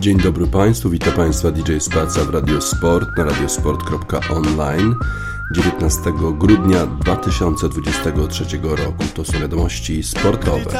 [0.00, 4.94] Dzień dobry Państwu, witam Państwa DJ Spaca w Radio Sport na radiosport.online
[5.54, 6.00] 19
[6.38, 9.04] grudnia 2023 roku.
[9.14, 10.72] To są wiadomości sportowe.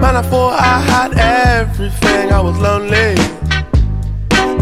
[0.00, 3.14] Man, I thought I had everything, I was lonely.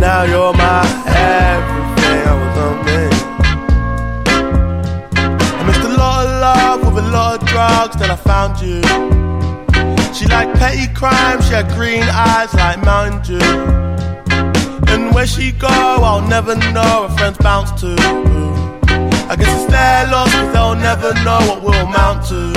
[0.00, 3.09] Now you're my everything, I was lonely.
[6.94, 8.82] With a lot of drugs, then I found you.
[10.14, 14.90] She liked petty crime, she had green eyes like Mountain Dew.
[14.92, 17.94] And where she go, I'll never know, her friends bounce to.
[19.30, 22.52] I guess it's their loss, cause they'll never know what we'll amount to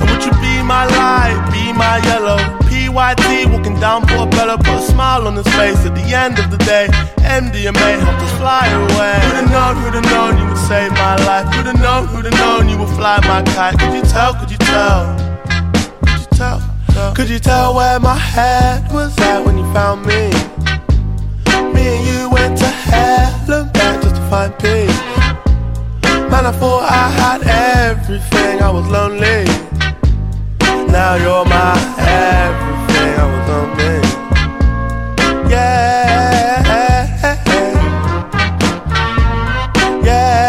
[0.00, 2.65] And would you be my light, be my yellow.
[2.86, 6.56] PYT walking down Portobello, put a smile on his face at the end of the
[6.58, 6.86] day.
[7.18, 9.18] MDMA helped us fly away.
[9.26, 11.52] Who'd have known, who'd have known you would save my life?
[11.52, 13.76] Who'd have known, who'd have known you would fly my kite?
[13.80, 15.02] Could you tell, could you tell?
[16.06, 17.14] Could you tell?
[17.14, 20.30] Could you tell where my head was at when you found me?
[21.74, 25.00] Me and you went to hell and back just to find peace.
[26.30, 27.42] Man, I thought I had
[27.90, 29.44] everything, I was lonely.
[30.92, 32.65] Now you're my everything.
[33.26, 33.66] Was on.
[35.50, 35.72] Yeah.
[40.04, 40.04] Yeah.
[40.04, 40.46] Yeah.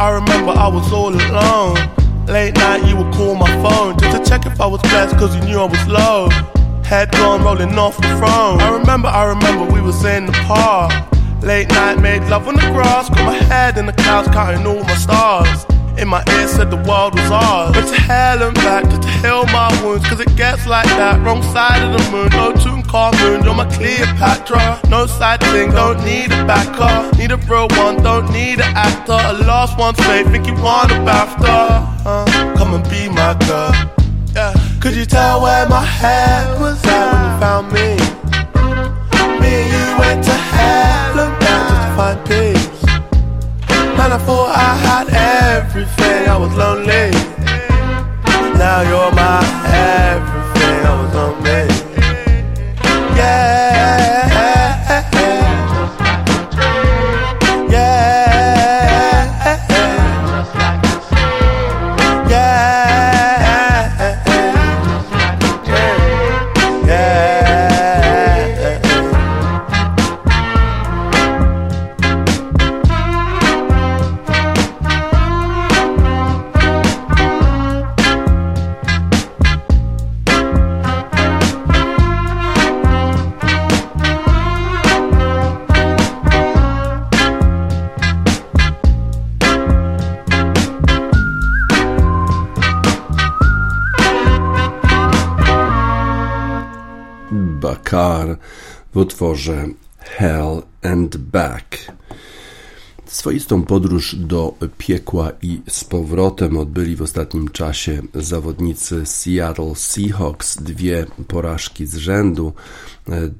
[0.00, 1.76] I remember I was all alone.
[2.26, 5.34] Late night, you would call my phone just to check if I was blessed cause
[5.34, 6.57] you knew I was low.
[6.88, 8.62] Head gone rolling off the throne.
[8.62, 10.90] I remember, I remember we was in the park.
[11.42, 13.10] Late night, made love on the grass.
[13.10, 15.66] Got my head in the clouds, counting all my stars.
[15.98, 17.74] In my ear said the world was ours.
[17.74, 20.08] But to hell and back to heal my wounds.
[20.08, 21.20] Cause it gets like that.
[21.20, 22.30] Wrong side of the moon.
[22.30, 24.80] No Tutankhamun, you're my Cleopatra.
[24.88, 27.14] No side thing, don't need a backer.
[27.18, 29.12] Need a real one, don't need an actor.
[29.12, 32.06] A lost one's faith, think you want a BAFTA.
[32.06, 33.74] Uh, come and be my girl.
[34.34, 34.67] Yeah.
[34.80, 37.96] Could you tell where my head was at when you found me?
[39.40, 42.86] Me and you went to and back just to find peace.
[43.98, 45.06] Man, I thought I had
[45.56, 47.10] everything, I was lonely.
[48.56, 51.47] Now you're my everything, I was lonely.
[98.92, 99.66] W utworze
[99.98, 101.92] Hell and Back.
[103.06, 110.62] Swoistą podróż do piekła i z powrotem odbyli w ostatnim czasie zawodnicy Seattle Seahawks.
[110.62, 112.52] Dwie porażki z rzędu.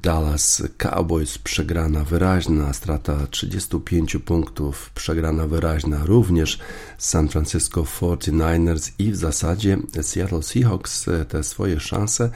[0.03, 6.59] Dallas Cowboys przegrana wyraźna, strata 35 punktów, przegrana wyraźna również
[6.97, 12.29] San Francisco 49ers i w zasadzie Seattle Seahawks te swoje szanse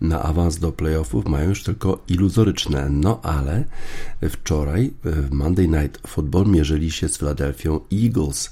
[0.00, 2.88] na awans do playoffów mają już tylko iluzoryczne.
[2.90, 3.64] No ale
[4.30, 8.50] wczoraj w Monday Night Football mierzyli się z Philadelphia Eagles.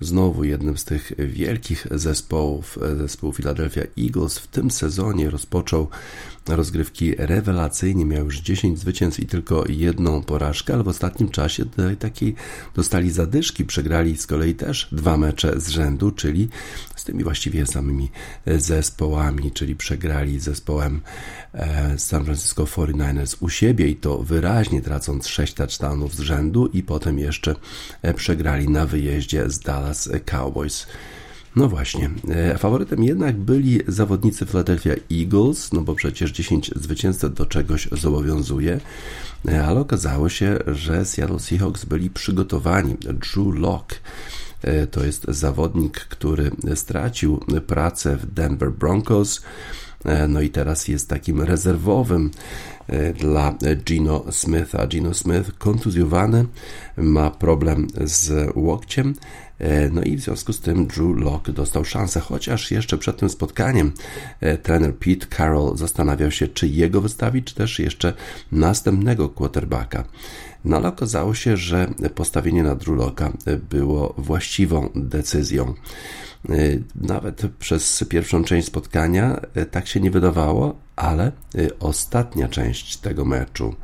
[0.00, 5.88] Znowu jednym z tych wielkich zespołów, zespół Philadelphia Eagles w tym sezonie rozpoczął
[6.48, 11.64] rozgrywki rewelacyjnie, miał już 10 zwycięstw i tylko jedną porażkę, ale w ostatnim czasie
[11.98, 12.34] takiej
[12.74, 16.48] dostali zadyszki, przegrali z kolei też dwa mecze z rzędu, czyli
[16.96, 18.10] z tymi właściwie samymi
[18.46, 21.00] zespołami, czyli przegrali zespołem
[21.54, 26.82] e, San Francisco 49ers u siebie i to wyraźnie tracąc 6 touchdownów z rzędu i
[26.82, 27.54] potem jeszcze
[28.02, 30.86] e, przegrali na wyjeździe z Dallas Cowboys.
[31.56, 37.46] No właśnie, e, faworytem jednak byli zawodnicy Philadelphia Eagles, no bo przecież 10 zwycięstw do
[37.46, 38.80] czegoś zobowiązuje,
[39.48, 42.96] e, ale okazało się, że Seattle Seahawks byli przygotowani.
[43.00, 43.96] Drew Locke
[44.62, 49.42] e, to jest zawodnik, który stracił pracę w Denver Broncos,
[50.28, 52.30] no i teraz jest takim rezerwowym
[53.18, 53.54] dla
[53.84, 54.86] Gino Smitha.
[54.86, 56.46] Gino Smith kontuzjowany,
[56.96, 59.14] ma problem z łokciem,
[59.92, 63.92] no i w związku z tym Drew Locke dostał szansę, chociaż jeszcze przed tym spotkaniem
[64.62, 68.12] trener Pete Carroll zastanawiał się, czy jego wystawić, czy też jeszcze
[68.52, 70.04] następnego quarterbacka.
[70.64, 73.32] No ale okazało się, że postawienie na Druloka
[73.70, 75.74] było właściwą decyzją.
[76.94, 81.32] Nawet przez pierwszą część spotkania tak się nie wydawało, ale
[81.80, 83.74] ostatnia część tego meczu,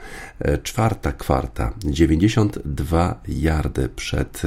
[0.62, 4.42] czwarta kwarta, 92 yardy przed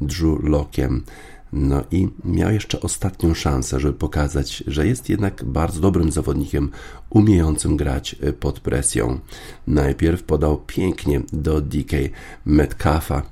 [0.00, 1.04] Drew Lockiem,
[1.52, 6.70] no i miał jeszcze ostatnią szansę, żeby pokazać, że jest jednak bardzo dobrym zawodnikiem,
[7.10, 9.20] umiejącym grać pod presją.
[9.66, 11.96] Najpierw podał pięknie do DK
[12.44, 13.22] Metcalfa,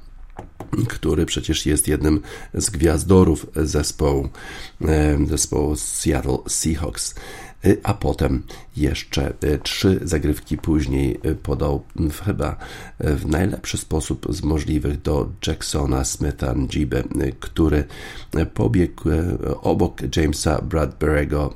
[0.89, 2.21] który przecież jest jednym
[2.55, 4.29] z gwiazdorów zespołu,
[5.27, 7.15] zespołu Seattle Seahawks.
[7.67, 8.43] Y, a potem
[8.77, 11.83] jeszcze y, trzy zagrywki później y, podał
[12.25, 12.57] chyba
[13.01, 17.03] w najlepszy sposób z możliwych do Jacksona Smitha Njibę,
[17.41, 17.85] który
[18.55, 19.03] pobiegł
[19.63, 21.51] obok Jamesa Bradbury'ego,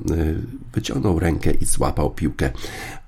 [0.75, 2.51] wyciągnął rękę i złapał piłkę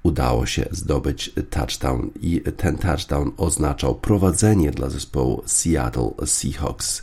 [0.02, 7.02] udało się zdobyć touchdown i ten touchdown oznaczał prowadzenie dla zespołu Seattle Seahawks.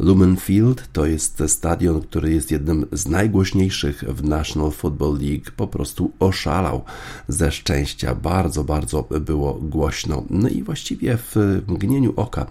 [0.00, 5.50] Lumen Field to jest stadion, który jest jednym z najgłośniejszych w National Football League.
[5.56, 6.84] Po prostu oszalał
[7.28, 8.14] ze szczęścia.
[8.14, 10.24] Bardzo, bardzo było głośno.
[10.30, 12.46] No i właściwie w mgnieniu oka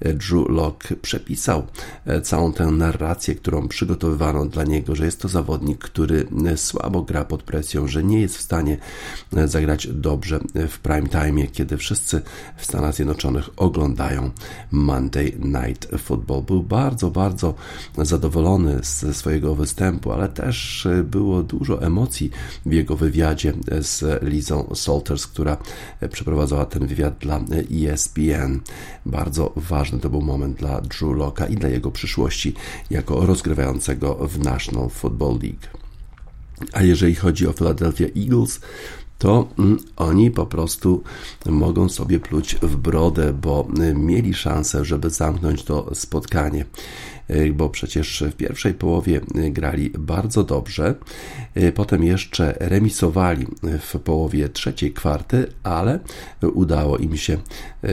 [0.00, 1.66] Drew Locke przepisał
[2.22, 7.42] całą tę narrację, którą przygotowywano dla niego, że jest to zawodnik, który słabo gra pod
[7.42, 8.78] presją, że nie jest w stanie
[9.44, 12.22] zagrać dobrze w prime time, kiedy wszyscy
[12.56, 14.30] w Stanach Zjednoczonych oglądają
[14.70, 16.42] Monday Night Football.
[16.42, 17.54] Był bardzo bardzo, bardzo
[17.98, 22.30] zadowolony ze swojego występu, ale też e, było dużo emocji
[22.66, 25.56] w jego wywiadzie z Lizą Salters, która
[26.10, 27.40] przeprowadzała ten wywiad dla
[27.72, 28.60] ESPN.
[29.06, 32.54] Bardzo ważny to był moment dla Drew Locka i dla jego przyszłości
[32.90, 35.84] jako rozgrywającego w National Football League.
[36.72, 38.60] A jeżeli chodzi o Philadelphia Eagles,
[39.24, 41.02] to mm, oni po prostu
[41.46, 46.64] mogą sobie pluć w brodę, bo y, mieli szansę, żeby zamknąć to spotkanie.
[47.30, 50.94] Y, bo przecież w pierwszej połowie y, grali bardzo dobrze,
[51.56, 53.46] y, potem jeszcze remisowali
[53.80, 55.98] w połowie trzeciej kwarty, ale
[56.54, 57.38] udało im się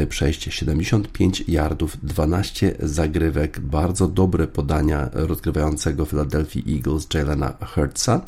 [0.10, 8.22] przejść 75 yardów, 12 zagrywek, bardzo dobre podania rozgrywającego Philadelphia Eagles Jalena Hurtsa,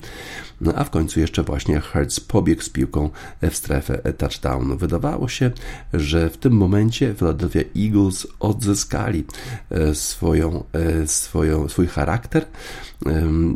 [0.62, 3.10] no a w końcu jeszcze właśnie Hurts pobiegł z piłką
[3.42, 4.78] w strefę touchdownu.
[4.78, 5.52] Wydawało się,
[5.94, 9.26] że w tym momencie Philadelphia Eagles odzyskali
[9.94, 10.64] swoją
[11.06, 12.45] swoją, swój charakter.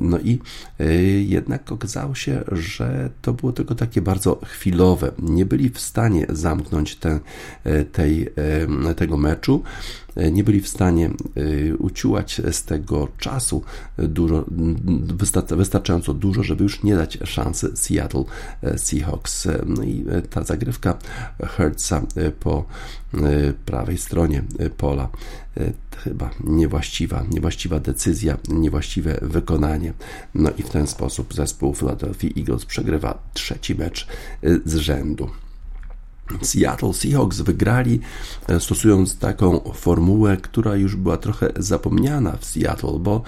[0.01, 0.39] No i
[0.79, 5.11] e, jednak okazało się, że to było tylko takie bardzo chwilowe.
[5.19, 6.97] Nie byli w stanie zamknąć
[7.63, 8.29] e, tej,
[8.95, 9.63] tego meczu
[10.31, 11.09] nie byli w stanie
[11.79, 13.63] uciułać z tego czasu
[13.97, 14.45] dużo,
[15.49, 18.23] wystarczająco dużo, żeby już nie dać szansy Seattle
[18.61, 19.47] e, Seahawks.
[19.65, 20.97] No i ta zagrywka
[21.43, 22.01] Hertza
[22.39, 22.65] po
[23.65, 24.43] prawej stronie
[24.77, 25.09] pola
[25.97, 29.93] chyba niewłaściwa, niewłaściwa decyzja, niewłaściwe wykonanie.
[30.35, 34.07] No i w ten sposób zespół Philadelphia Eagles przegrywa trzeci mecz
[34.43, 35.29] y, z rzędu.
[36.41, 37.99] Seattle Seahawks wygrali
[38.47, 43.23] e, stosując taką formułę, która już była trochę zapomniana w Seattle, bo e,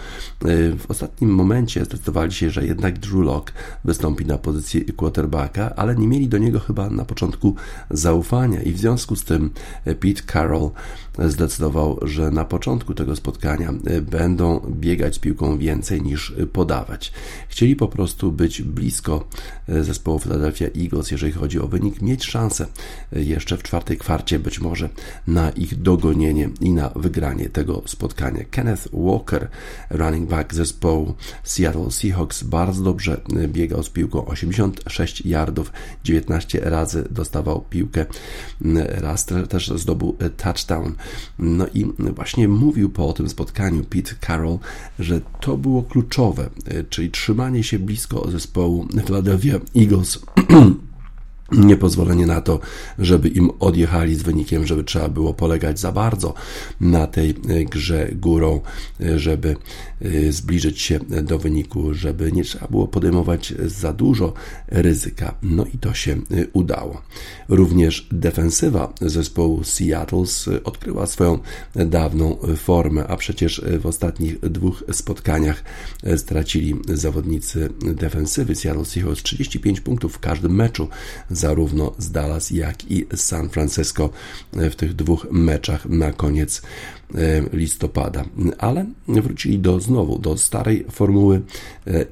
[0.77, 3.53] w ostatnim momencie zdecydowali się, że jednak Drew Lock
[3.85, 7.55] wystąpi na pozycji quarterbacka, ale nie mieli do niego chyba na początku
[7.89, 9.49] zaufania i w związku z tym
[9.83, 10.71] Pete Carroll
[11.27, 17.11] zdecydował, że na początku tego spotkania będą biegać piłką więcej niż podawać.
[17.49, 19.27] Chcieli po prostu być blisko
[19.67, 22.65] zespołu Philadelphia Eagles, jeżeli chodzi o wynik, mieć szansę
[23.11, 24.89] jeszcze w czwartej kwarcie być może
[25.27, 28.43] na ich dogonienie i na wygranie tego spotkania.
[28.51, 29.47] Kenneth Walker,
[29.89, 35.71] running back zespołu Seattle Seahawks, bardzo dobrze biegał z piłką, 86 yardów,
[36.03, 38.05] 19 razy dostawał piłkę,
[38.87, 40.95] raz też zdobył touchdown.
[41.39, 41.85] No i
[42.15, 44.59] właśnie mówił po tym spotkaniu Pete Carroll,
[44.99, 46.49] że to było kluczowe,
[46.89, 50.19] czyli trzymanie się blisko zespołu Philadelphia Eagles
[51.51, 52.59] niepozwolenie na to,
[52.99, 56.33] żeby im odjechali z wynikiem, żeby trzeba było polegać za bardzo
[56.81, 58.61] na tej e, grze górą,
[59.01, 59.55] e, żeby
[60.01, 64.33] e, zbliżyć się do wyniku, żeby nie trzeba było podejmować za dużo
[64.67, 65.35] ryzyka.
[65.41, 66.17] No i to się
[66.53, 67.01] udało.
[67.49, 70.23] Również defensywa zespołu Seattle
[70.63, 71.39] odkryła swoją
[71.75, 75.63] dawną formę, a przecież w ostatnich dwóch spotkaniach
[76.17, 80.87] stracili zawodnicy defensywy Seattle Seahawks 35 punktów w każdym meczu
[81.39, 84.09] zarówno z Dallas, jak i z San Francisco
[84.53, 86.61] w tych dwóch meczach na koniec
[87.53, 88.25] listopada.
[88.57, 91.41] Ale wrócili do znowu do starej formuły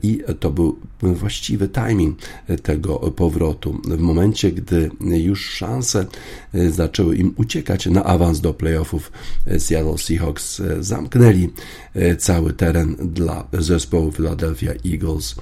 [0.03, 2.19] i to był właściwy timing
[2.63, 3.81] tego powrotu.
[3.83, 6.05] W momencie, gdy już szanse
[6.69, 9.11] zaczęły im uciekać na awans do playoffów,
[9.57, 11.49] Seattle Seahawks zamknęli
[12.17, 15.35] cały teren dla zespołu Philadelphia Eagles.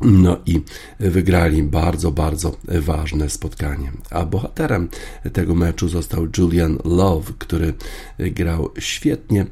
[0.00, 0.60] No i
[1.00, 3.92] wygrali bardzo, bardzo ważne spotkanie.
[4.10, 4.88] A bohaterem
[5.32, 7.74] tego meczu został Julian Love, który
[8.18, 9.46] grał świetnie.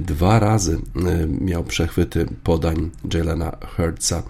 [0.00, 0.78] Dwa razy
[1.40, 4.22] miał przechwyty podań Jalena Hurtsa.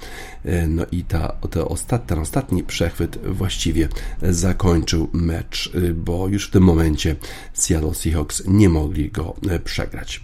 [0.69, 3.89] No i ta, te ostat, ten ostatni przechwyt właściwie
[4.23, 7.17] zakończył mecz, bo już w tym momencie
[7.53, 9.35] Seattle Seahawks nie mogli go
[9.65, 10.21] przegrać.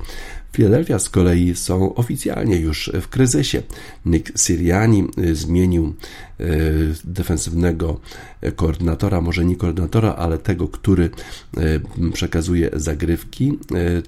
[0.52, 3.62] Philadelphia z kolei są oficjalnie już w kryzysie.
[4.06, 5.94] Nick Siriani y, zmienił
[6.40, 8.00] y, defensywnego
[8.56, 11.11] koordynatora, może nie koordynatora, ale tego, który
[11.59, 11.80] y,
[12.12, 13.59] przekazuje zagrywki.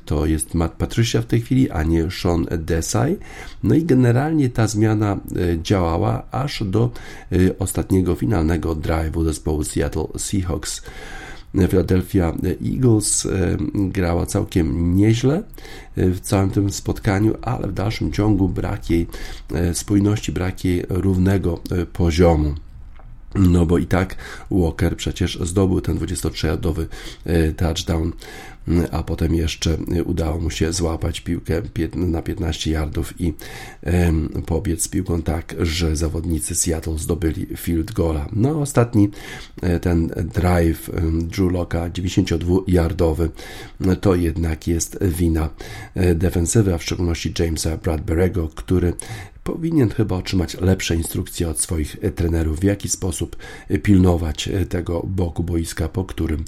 [0.04, 3.16] To jest Matt Patricia w tej chwili, a nie Sean Desai.
[3.62, 5.20] No i generalnie ta zmiana
[5.62, 6.90] działała aż do
[7.58, 10.82] ostatniego finalnego drive'u zespołu Seattle Seahawks.
[11.68, 12.32] Philadelphia
[12.72, 15.42] Eagles e, grała całkiem nieźle
[15.96, 19.06] e, w całym tym spotkaniu, ale w dalszym ciągu brak jej
[19.54, 21.60] e, spójności, brak jej równego
[21.92, 22.54] poziomu.
[23.34, 24.16] No bo i tak
[24.50, 26.86] Walker przecież zdobył ten 23-jardowy
[27.56, 28.12] touchdown
[28.90, 31.62] a potem jeszcze udało mu się złapać piłkę
[31.94, 33.34] na 15 yardów i
[34.46, 38.28] pobiec z piłką tak, że zawodnicy Seattle zdobyli field goala.
[38.32, 39.10] No ostatni
[39.62, 40.90] e, ten drive
[41.22, 43.28] Drew Locka 92-yardowy
[44.00, 45.48] to jednak jest wina
[45.94, 48.92] e, defensywy, a w szczególności Jamesa Bradbury'ego, który
[49.44, 53.36] powinien chyba otrzymać lepsze instrukcje od swoich e, trenerów, w jaki sposób
[53.68, 56.44] e, pilnować e, tego boku boiska, po którym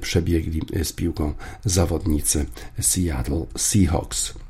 [0.00, 1.34] przebiegli z piłką
[1.64, 2.46] zawodnicy
[2.80, 4.45] Seattle Seahawks.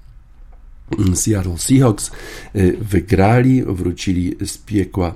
[1.15, 2.11] Seattle Seahawks
[2.57, 5.15] y, wygrali, wrócili z piekła,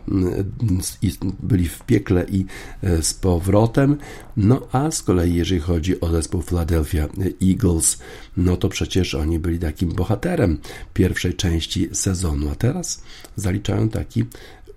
[1.02, 1.10] y,
[1.42, 2.46] byli w piekle i
[2.84, 3.96] y, z powrotem.
[4.36, 7.08] No a z kolei, jeżeli chodzi o zespół Philadelphia
[7.42, 7.98] Eagles,
[8.36, 10.58] no to przecież oni byli takim bohaterem
[10.94, 13.02] pierwszej części sezonu, a teraz
[13.36, 14.24] zaliczają taki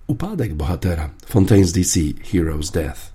[0.06, 1.10] upadek bohatera.
[1.32, 2.00] Fontaine's DC,
[2.32, 3.14] Hero's Death.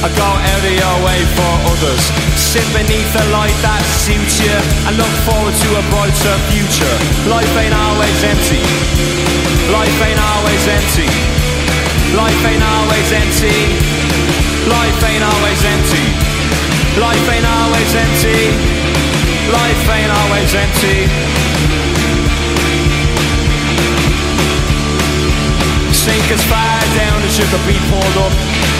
[0.00, 2.08] I go out of your way for others.
[2.32, 4.56] Sit beneath the light that suits you
[4.88, 6.96] and look forward to a brighter future.
[7.28, 8.64] Life ain't always empty.
[9.68, 11.04] Life ain't always empty.
[12.16, 13.52] Life ain't always empty.
[14.72, 16.06] Life ain't always empty.
[16.96, 18.40] Life ain't always empty.
[19.52, 20.96] Life ain't always empty.
[25.92, 28.79] Sink as far down as you could be pulled up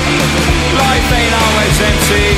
[0.21, 2.31] Life ain't always empty.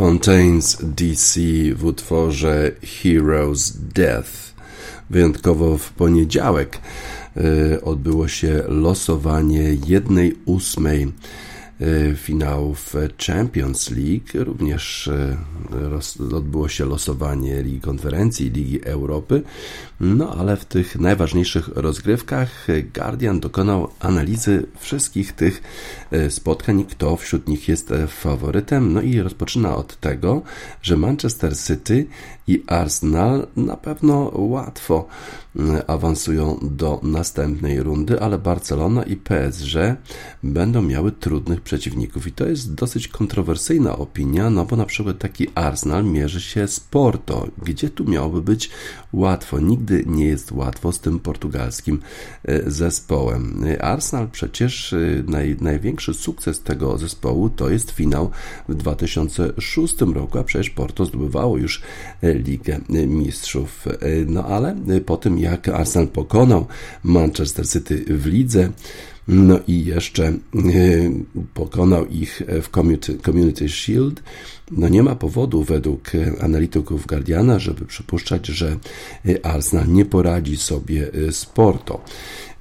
[0.00, 1.40] Fontaines DC
[1.74, 2.70] w utworze
[3.02, 4.30] Heroes Death.
[5.10, 6.78] Wyjątkowo w poniedziałek
[7.36, 11.12] y, odbyło się losowanie jednej ósmej
[11.80, 14.44] y, finałów Champions League.
[14.44, 19.42] Również y, odbyło się losowanie Ligi Konferencji, Ligi Europy.
[20.00, 25.62] No ale w tych najważniejszych rozgrywkach Guardian dokonał analizy wszystkich tych
[26.28, 28.92] spotkań, kto wśród nich jest faworytem.
[28.92, 30.42] No i rozpoczyna od tego,
[30.82, 32.06] że Manchester City
[32.46, 35.08] i Arsenal na pewno łatwo
[35.86, 39.74] awansują do następnej rundy, ale Barcelona i PSG
[40.42, 42.26] będą miały trudnych przeciwników.
[42.26, 46.80] I to jest dosyć kontrowersyjna opinia, no bo na przykład taki Arsenal mierzy się z
[46.80, 47.48] Porto.
[47.62, 48.70] Gdzie tu miałoby być
[49.12, 49.58] łatwo?
[49.58, 52.00] Nigdy nie jest łatwo z tym portugalskim
[52.66, 53.64] zespołem.
[53.80, 54.94] Arsenal przecież
[55.26, 58.30] naj, największy sukces tego zespołu to jest finał
[58.68, 61.82] w 2006 roku, a przecież Porto zdobywało już
[62.22, 63.84] Ligę Mistrzów.
[64.26, 64.76] No ale
[65.06, 66.66] po tym jak Arsenal pokonał
[67.04, 68.68] Manchester City w lidze,
[69.30, 70.32] no i jeszcze
[71.54, 72.68] pokonał ich w
[73.24, 74.22] Community Shield.
[74.70, 78.76] No nie ma powodu według analityków Guardiana, żeby przypuszczać, że
[79.42, 82.04] Arsenal nie poradzi sobie z Porto.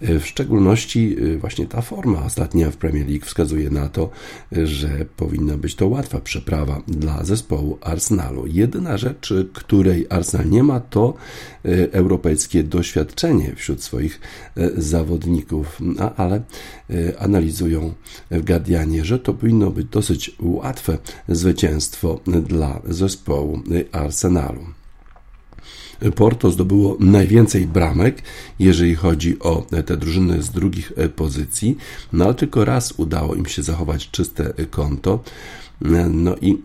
[0.01, 4.09] W szczególności właśnie ta forma ostatnia w Premier League wskazuje na to,
[4.51, 8.47] że powinna być to łatwa przeprawa dla zespołu Arsenalu.
[8.47, 11.13] Jedyna rzecz, której Arsenal nie ma, to
[11.91, 14.19] europejskie doświadczenie wśród swoich
[14.77, 15.79] zawodników,
[16.17, 16.41] ale
[17.19, 17.93] analizują
[18.31, 23.59] w Guardianie, że to powinno być dosyć łatwe zwycięstwo dla zespołu
[23.91, 24.61] Arsenalu.
[26.15, 28.21] Porto zdobyło najwięcej bramek,
[28.59, 31.77] jeżeli chodzi o te drużyny z drugich pozycji,
[32.13, 35.23] no ale tylko raz udało im się zachować czyste konto.
[36.11, 36.57] No i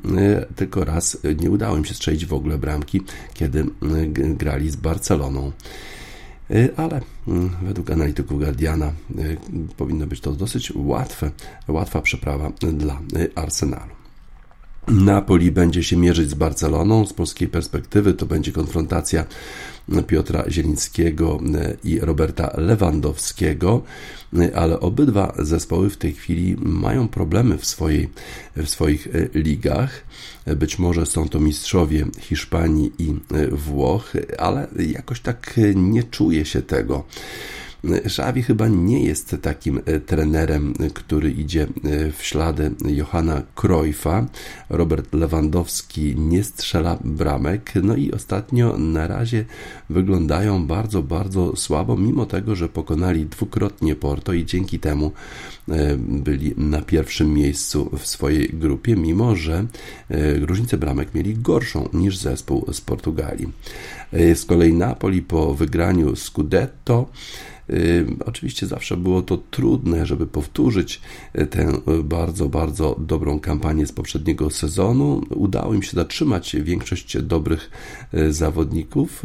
[0.56, 3.00] tylko raz nie udało im się strzelić w ogóle bramki,
[3.34, 3.66] kiedy
[4.14, 5.52] grali z Barceloną.
[6.76, 7.00] Ale
[7.62, 8.92] według analityków Guardiana
[9.76, 11.30] powinno być to dosyć łatwe,
[11.68, 13.00] łatwa przeprawa dla
[13.34, 14.03] Arsenalu.
[14.88, 17.06] Napoli będzie się mierzyć z Barceloną.
[17.06, 19.24] Z polskiej perspektywy to będzie konfrontacja
[20.06, 21.40] Piotra Zielińskiego
[21.84, 23.82] i Roberta Lewandowskiego,
[24.54, 28.10] ale obydwa zespoły w tej chwili mają problemy w, swojej,
[28.56, 30.04] w swoich ligach.
[30.46, 33.14] Być może są to mistrzowie Hiszpanii i
[33.52, 37.04] Włoch, ale jakoś tak nie czuje się tego.
[38.04, 41.66] Xavi chyba nie jest takim trenerem, który idzie
[42.18, 44.26] w ślady Johanna Cruyffa.
[44.68, 49.44] Robert Lewandowski nie strzela bramek, no i ostatnio na razie
[49.90, 55.12] wyglądają bardzo, bardzo słabo, mimo tego, że pokonali dwukrotnie Porto i dzięki temu
[55.98, 59.66] byli na pierwszym miejscu w swojej grupie, mimo że
[60.40, 63.48] różnicę bramek mieli gorszą niż zespół z Portugalii.
[64.12, 67.08] Z kolei Napoli po wygraniu Scudetto
[68.26, 71.00] Oczywiście zawsze było to trudne, żeby powtórzyć
[71.50, 71.72] tę
[72.04, 75.22] bardzo, bardzo dobrą kampanię z poprzedniego sezonu.
[75.30, 77.70] Udało im się zatrzymać większość dobrych
[78.30, 79.22] zawodników,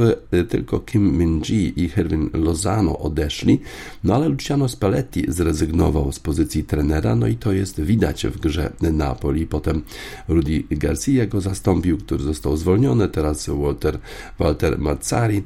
[0.50, 3.60] tylko Kim Min-ji i Herwin Lozano odeszli,
[4.04, 8.74] no ale Luciano Spalletti zrezygnował z pozycji trenera, no i to jest widać w grze
[8.82, 9.48] Napoli.
[9.48, 9.82] Potem
[10.28, 14.00] Rudi Garcia go zastąpił, który został zwolniony, teraz Walter,
[14.40, 15.44] Walter Mazzari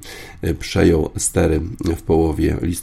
[0.60, 1.62] przejął stery
[1.97, 2.83] w połowie listopada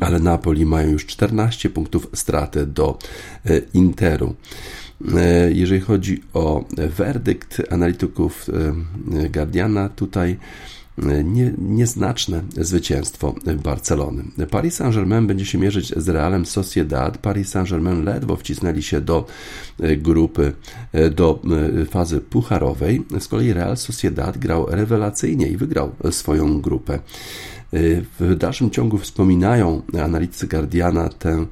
[0.00, 2.98] ale Napoli mają już 14 punktów straty do
[3.46, 4.34] e, Interu.
[5.16, 10.36] E, jeżeli chodzi o werdykt analityków e, Guardiana, tutaj
[11.24, 14.24] nie, nieznaczne zwycięstwo Barcelony.
[14.50, 17.18] Paris Saint-Germain będzie się mierzyć z Realem Sociedad.
[17.18, 19.26] Paris Saint-Germain ledwo wcisnęli się do
[19.98, 20.52] grupy,
[21.10, 21.42] do
[21.90, 23.02] fazy pucharowej.
[23.20, 26.98] Z kolei Real Sociedad grał rewelacyjnie i wygrał swoją grupę.
[27.72, 31.46] W dalszym ciągu wspominają analitycy Guardiana tę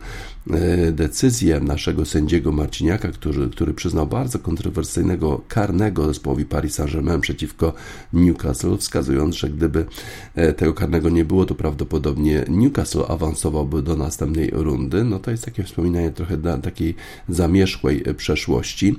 [0.51, 7.73] e, decyzję naszego sędziego Marciniaka, który, który przyznał bardzo kontrowersyjnego karnego zespołowi Paris Saint-Germain przeciwko
[8.13, 9.87] Newcastle, wskazując, że gdyby
[10.35, 15.05] e, tego karnego nie było, to prawdopodobnie Newcastle awansowałby do następnej rundy.
[15.05, 16.95] No to jest takie wspominanie trochę takiej
[17.29, 18.97] zamierzchłej przeszłości.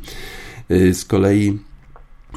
[0.70, 1.60] E, z kolei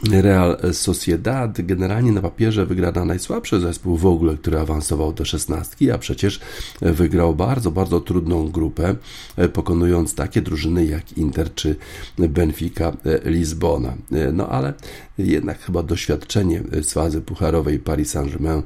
[0.08, 5.98] Real Sociedad generalnie na papierze wygrana najsłabszy zespół w ogóle, który awansował do szesnastki, a
[5.98, 6.40] przecież
[6.80, 8.96] wygrał bardzo, bardzo trudną grupę,
[9.52, 11.76] pokonując takie drużyny jak Inter czy
[12.18, 13.94] Benfica Lizbona.
[14.32, 14.74] No ale
[15.18, 18.62] jednak chyba doświadczenie z fazy pucharowej Paris Saint-Germain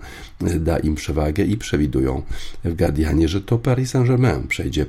[0.60, 2.22] da im przewagę i przewidują
[2.64, 4.86] w Guardianie, że to Paris Saint-Germain przejdzie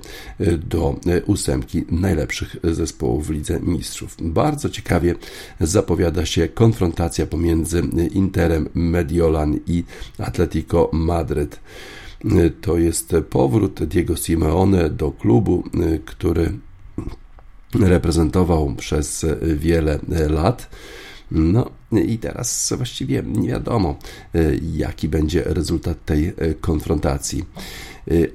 [0.58, 4.18] do ósemki najlepszych zespołów w Lidze Mistrzów.
[4.22, 5.16] Bardzo ciekawie
[5.60, 9.84] zapowiada się konfrontacja pomiędzy Interem Mediolan i
[10.18, 11.60] Atletico Madryt.
[12.62, 15.64] To jest powrót Diego Simeone do klubu,
[16.06, 16.52] który
[17.80, 20.70] reprezentował przez wiele lat.
[21.32, 23.96] No i teraz właściwie nie wiadomo,
[24.74, 27.44] jaki będzie rezultat tej konfrontacji.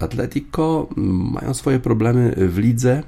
[0.00, 3.02] Atletico mają swoje problemy w lidze.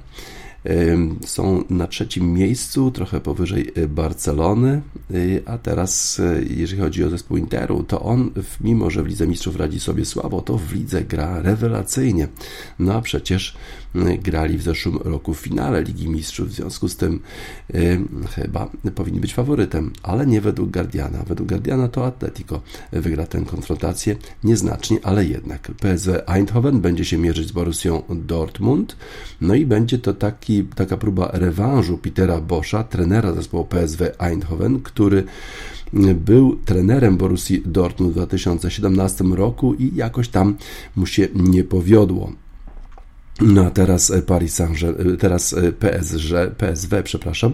[1.25, 7.09] Są na trzecim miejscu, trochę powyżej e, Barcelony, e, a teraz, e, jeżeli chodzi o
[7.09, 11.01] zespół Interu, to on, mimo że w Lidze Mistrzów radzi sobie słabo, to w lidze
[11.01, 12.27] gra rewelacyjnie.
[12.79, 13.57] No a przecież
[14.23, 17.19] grali w zeszłym roku w finale Ligi Mistrzów, w związku z tym
[18.35, 21.23] chyba powinni być faworytem, ale nie według Guardiana.
[21.27, 25.71] Według Guardiana to Atletico wygra tę konfrontację nieznacznie, ale jednak.
[25.81, 28.97] PSV Eindhoven będzie się mierzyć z Borussią Dortmund,
[29.41, 35.23] no i będzie to taki taka próba rewanżu Petera Boscha, trenera zespołu PSW Eindhoven, który
[36.15, 40.55] był trenerem Borussii Dortmund w 2017 roku i jakoś tam
[40.95, 42.31] mu się nie powiodło.
[43.41, 47.53] No a teraz Paris Saint-Germain, teraz PSG, PSW, przepraszam,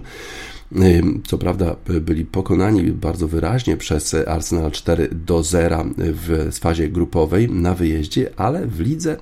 [1.27, 7.75] co prawda byli pokonani bardzo wyraźnie przez Arsenal 4 do 0 w fazie grupowej na
[7.75, 9.17] wyjeździe, ale w lidze e,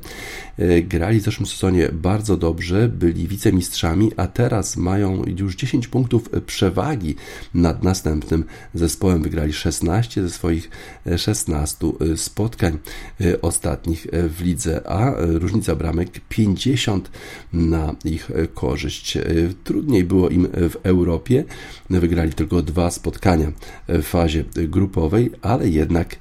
[0.83, 7.15] grali w zeszłym sezonie bardzo dobrze, byli wicemistrzami, a teraz mają już 10 punktów przewagi
[7.53, 8.43] nad następnym
[8.73, 9.23] zespołem.
[9.23, 10.69] Wygrali 16 ze swoich
[11.17, 12.77] 16 e, spotkań
[13.21, 17.11] e, ostatnich w lidze, a różnica bramek 50
[17.53, 19.17] na ich korzyść.
[19.63, 21.43] Trudniej było im w Europie
[21.89, 23.51] Wygrali tylko dwa spotkania
[23.87, 26.15] w fazie grupowej, ale jednak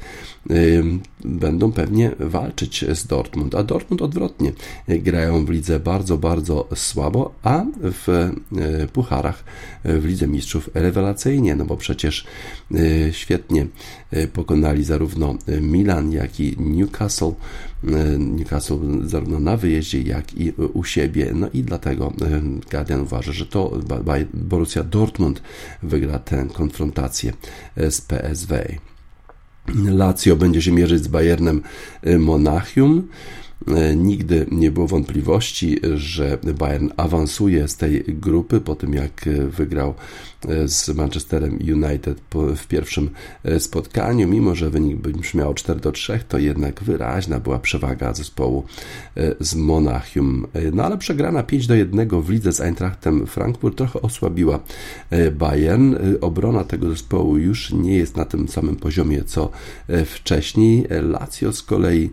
[1.24, 4.52] będą pewnie walczyć z Dortmund, a Dortmund odwrotnie.
[4.88, 8.32] Grają w lidze bardzo, bardzo słabo, a w e,
[8.92, 9.44] pucharach
[9.84, 12.26] w Lidze Mistrzów rewelacyjnie, no bo przecież
[12.74, 12.78] e,
[13.12, 13.66] świetnie
[14.32, 17.32] pokonali zarówno Milan, jak i Newcastle,
[18.18, 22.12] Newcastle zarówno na wyjeździe, jak i u siebie, no i dlatego
[22.70, 23.78] Guardian uważa, że to
[24.34, 25.42] Borussia Dortmund
[25.82, 27.32] wygra tę konfrontację
[27.76, 28.78] z PSV.
[29.74, 31.62] Lazio będzie się mierzyć z Bayernem
[32.18, 33.08] Monachium.
[33.68, 39.90] E, nigdy nie było wątpliwości, że Bayern awansuje z tej grupy po tym, jak wygrał
[39.90, 40.35] e,
[40.66, 42.20] z Manchesterem United
[42.56, 43.10] w pierwszym
[43.44, 44.28] e, spotkaniu.
[44.28, 48.64] Mimo, że wynik brzmiał 4 do 3, to jednak wyraźna była przewaga zespołu
[49.40, 50.46] z Monachium.
[50.72, 54.60] No ale przegrana 5 do 1 w lidze z Eintrachtem Frankfurt trochę osłabiła
[55.32, 55.96] Bayern.
[56.20, 59.50] Obrona tego zespołu już nie jest na tym samym poziomie co
[60.06, 60.86] wcześniej.
[61.02, 62.10] Lazio z kolei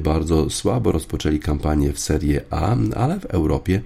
[0.00, 3.80] bardzo słabo rozpoczęli kampanię w Serie A, ale w Europie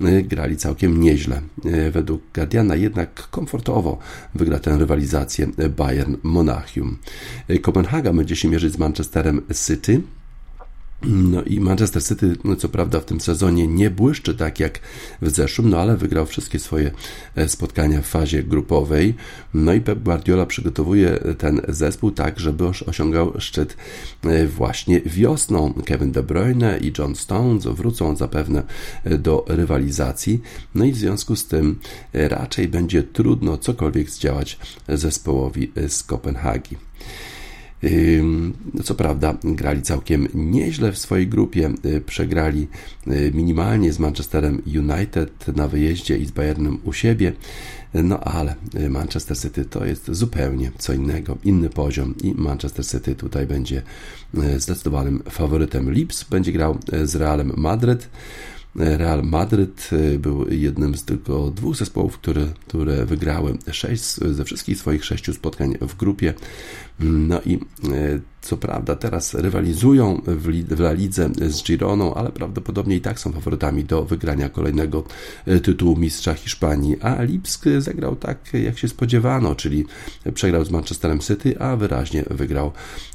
[0.00, 1.42] y, grali całkiem nieźle.
[1.66, 3.98] Y, według Guardiana jednak komfortowo
[4.34, 6.98] wygra tę rywalizację Bayern Monachium.
[7.50, 10.00] Y, Kopenhaga będzie się mierzyć z Manchesterem City.
[11.06, 14.80] No i Manchester City, co prawda, w tym sezonie nie błyszczy tak jak
[15.22, 16.90] w zeszłym, no ale wygrał wszystkie swoje
[17.36, 19.14] e, spotkania w fazie grupowej.
[19.54, 23.76] No i Pep Guardiola przygotowuje ten zespół tak, żeby osiągał szczyt
[24.24, 25.74] e, właśnie wiosną.
[25.84, 28.62] Kevin De Bruyne i John Stones wrócą zapewne
[29.04, 30.42] e, do rywalizacji.
[30.74, 31.78] No i w związku z tym
[32.12, 36.76] raczej będzie trudno cokolwiek zdziałać zespołowi z Kopenhagi.
[38.74, 41.72] No co prawda, grali całkiem nieźle w swojej grupie.
[41.86, 42.68] Y, przegrali
[43.06, 47.32] y, minimalnie z Manchesterem United na wyjeździe i z Bayernem u siebie.
[47.94, 53.14] No ale y, Manchester City to jest zupełnie co innego, inny poziom i Manchester City
[53.14, 53.82] tutaj będzie
[54.56, 55.92] zdecydowanym faworytem.
[55.92, 58.08] Lips będzie grał z Realem Madryt.
[58.76, 64.78] Real Madryt y, był jednym z tylko dwóch zespołów, które, które wygrały sześć ze wszystkich
[64.78, 66.34] swoich sześciu spotkań w grupie.
[67.00, 72.96] No i y, co prawda teraz rywalizują w, w La Lidze z Gironą, ale prawdopodobnie
[72.96, 75.04] i tak są faworytami do wygrania kolejnego
[75.48, 77.00] y, tytułu mistrza Hiszpanii.
[77.00, 79.86] A Lipsk zagrał tak, jak się spodziewano, czyli
[80.34, 82.72] przegrał z Manchesterem City, a wyraźnie wygrał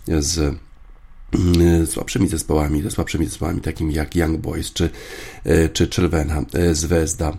[0.08, 0.60] z
[1.86, 4.90] słabszymi zespołami, ze słabszymi zespołami takimi jak Young Boys czy,
[5.44, 7.38] e, czy Czerwena e, Zvezda.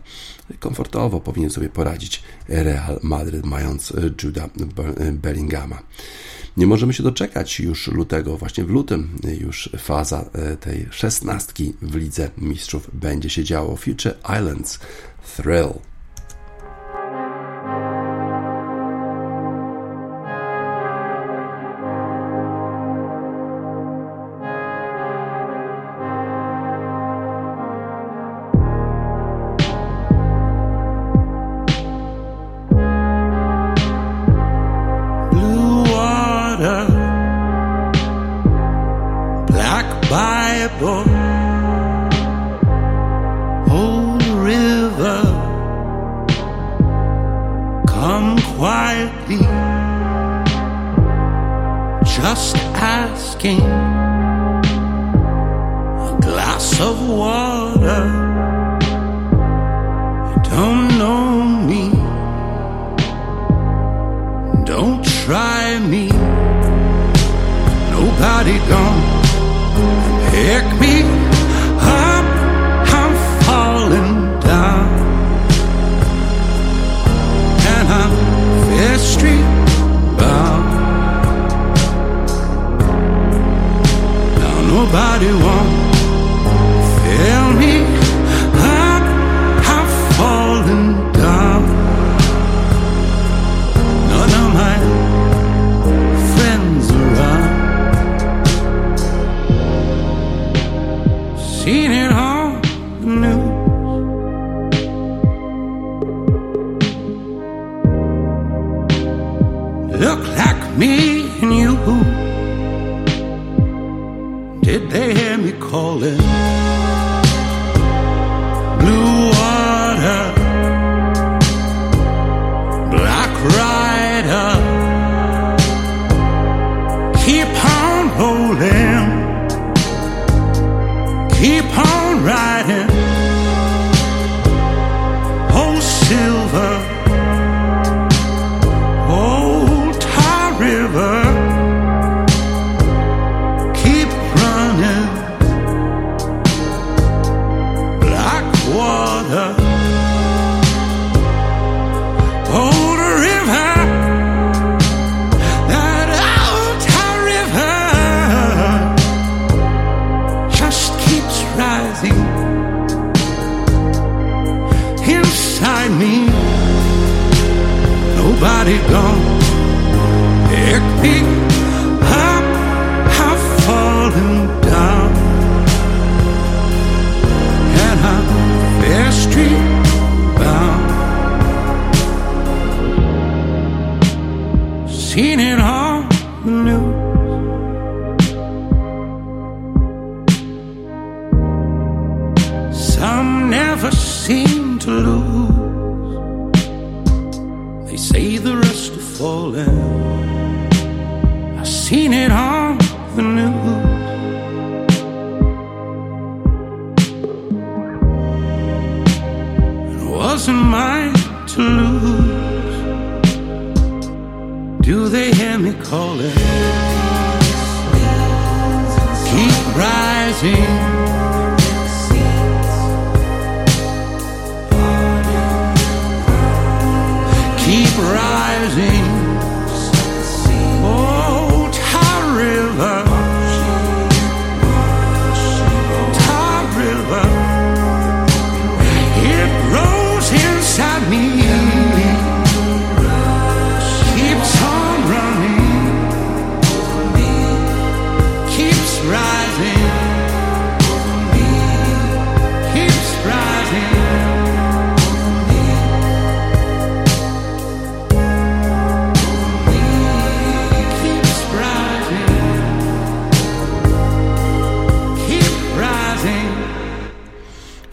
[0.58, 4.48] Komfortowo powinien sobie poradzić Real Madrid, mając e, Juda
[5.12, 5.82] Bellingama.
[6.56, 12.30] Nie możemy się doczekać już lutego, właśnie w lutym już faza tej szesnastki w Lidze
[12.38, 13.76] Mistrzów będzie się działo.
[13.76, 14.78] Future Islands
[15.36, 15.89] Thrill.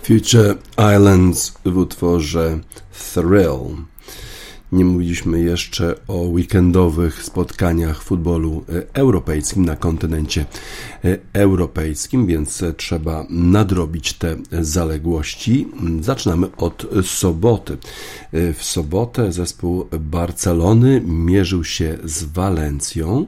[0.08, 0.56] Future
[0.96, 2.60] Islands w utworze
[3.14, 3.76] Thrill.
[4.72, 10.46] Nie mówiliśmy jeszcze o weekendowych spotkaniach futbolu e, europejskim na kontynencie
[11.06, 15.68] e, europejskim, więc e, trzeba nadrobić te zaległości.
[16.02, 17.78] Zaczynamy od soboty.
[18.34, 23.26] W sobotę zespół Barcelony mierzył się z Walencją.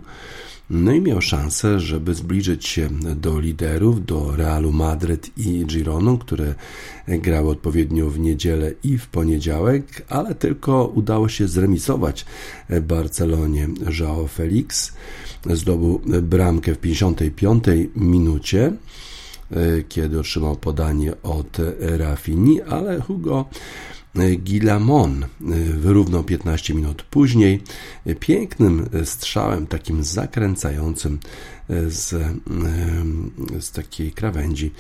[0.70, 6.56] No i miał szansę, żeby zbliżyć się do liderów, do Realu Madryt i Gironą, które
[7.08, 12.26] grały odpowiednio w niedzielę i w poniedziałek, ale tylko udało się zremisować
[12.82, 13.68] Barcelonie.
[13.68, 14.94] João Felix
[15.46, 17.64] zdobył bramkę w 55
[17.96, 18.74] minucie
[19.90, 23.46] kiedy otrzymał podanie od Rafini, ale Hugo
[24.38, 25.26] Gilamon
[25.80, 27.62] wyrównał 15 minut później
[28.20, 31.20] pięknym strzałem, takim zakręcającym
[31.88, 32.16] z,
[33.60, 34.72] z takiej krawędzi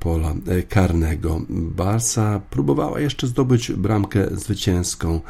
[0.00, 0.34] pola
[0.68, 1.40] karnego.
[1.48, 5.20] Barsa próbowała jeszcze zdobyć bramkę zwycięską,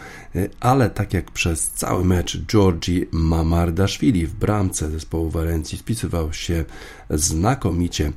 [0.60, 6.64] ale tak jak przez cały mecz Georgi Mamardashvili w bramce zespołu Walencji spisywał się
[7.10, 8.12] znakomicie.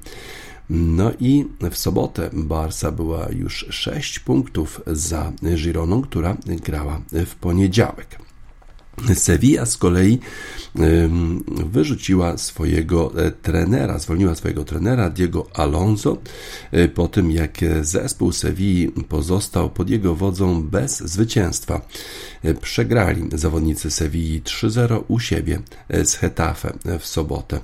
[0.69, 8.24] No i w sobotę Barsa była już 6 punktów za Gironą, która grała w poniedziałek.
[9.13, 10.19] Sevilla z kolei
[11.65, 16.17] wyrzuciła swojego trenera, zwolniła swojego trenera Diego Alonso
[16.93, 21.81] po tym jak zespół Sevilli pozostał pod jego wodzą bez zwycięstwa.
[22.61, 25.61] Przegrali zawodnicy Sevilli 3-0 u siebie
[26.03, 27.59] z Hetafe w sobotę.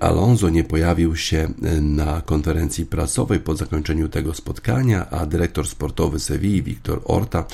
[0.00, 1.48] Alonso nie pojawił się
[1.80, 7.44] na konferencji prasowej po zakończeniu tego spotkania, a dyrektor sportowy Sevilli Wiktor Orta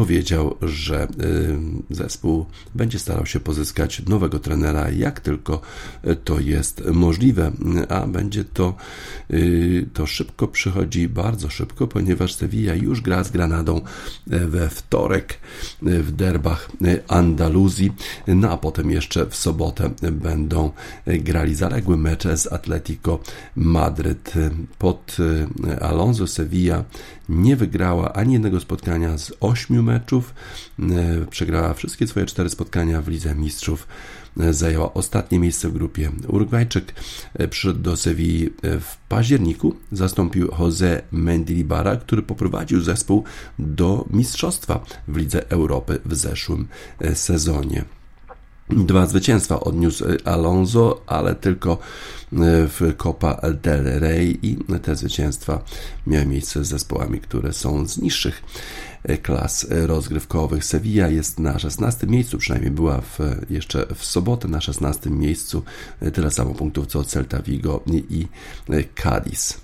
[0.00, 1.08] powiedział, że
[1.90, 5.60] zespół będzie starał się pozyskać nowego trenera, jak tylko
[6.24, 7.52] to jest możliwe,
[7.88, 8.74] a będzie to,
[9.92, 13.80] to szybko przychodzi, bardzo szybko, ponieważ Sevilla już gra z Granadą
[14.26, 15.38] we wtorek
[15.82, 16.70] w derbach
[17.08, 17.92] Andaluzji,
[18.26, 20.70] no a potem jeszcze w sobotę będą
[21.06, 23.18] grali zaległy mecze z Atletico
[23.56, 24.32] Madryt.
[24.78, 25.16] Pod
[25.80, 26.84] Alonso Sevilla
[27.30, 30.34] nie wygrała ani jednego spotkania z ośmiu meczów,
[31.30, 33.86] przegrała wszystkie swoje cztery spotkania w Lidze Mistrzów,
[34.50, 36.10] zajęła ostatnie miejsce w grupie.
[36.28, 36.94] Urugwajczyk
[37.50, 43.24] przyszedł do Sewilli w październiku, zastąpił Jose Mendilibara, który poprowadził zespół
[43.58, 46.68] do mistrzostwa w Lidze Europy w zeszłym
[47.14, 47.84] sezonie.
[48.76, 51.78] Dwa zwycięstwa odniósł Alonso, ale tylko
[52.68, 55.62] w Copa del Rey i te zwycięstwa
[56.06, 58.42] miały miejsce z zespołami, które są z niższych
[59.22, 60.64] klas rozgrywkowych.
[60.64, 63.18] Sevilla jest na 16 miejscu, przynajmniej była w,
[63.50, 65.62] jeszcze w sobotę na 16 miejscu,
[66.12, 68.26] tyle samo punktów co Celta Vigo i
[69.02, 69.60] Cadiz.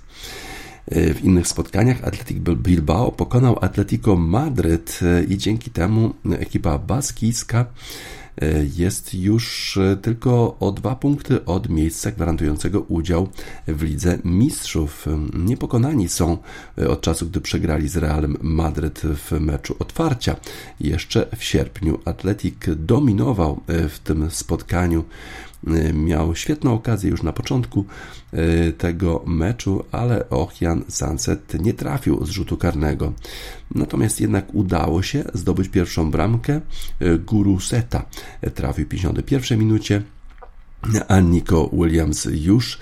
[0.91, 7.65] W innych spotkaniach Atletic Bilbao pokonał Atletico Madryt i dzięki temu ekipa baskijska
[8.77, 13.29] jest już tylko o dwa punkty od miejsca gwarantującego udział
[13.67, 15.05] w Lidze Mistrzów.
[15.33, 16.37] Niepokonani są
[16.89, 20.35] od czasu, gdy przegrali z Realem Madryt w meczu otwarcia.
[20.79, 25.03] Jeszcze w sierpniu Atletik dominował w tym spotkaniu
[25.93, 27.85] miał świetną okazję już na początku
[28.77, 33.13] tego meczu, ale Ochian Sunset nie trafił z rzutu karnego.
[33.75, 36.61] Natomiast jednak udało się zdobyć pierwszą bramkę.
[37.25, 38.05] Guru Seta
[38.55, 40.01] trafił w 51 minucie,
[41.07, 42.79] a Nico Williams już